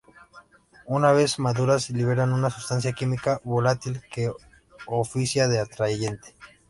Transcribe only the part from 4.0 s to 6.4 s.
que oficia de atrayente.